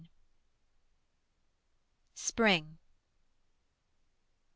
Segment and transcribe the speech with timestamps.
[2.15, 2.79] SPRING.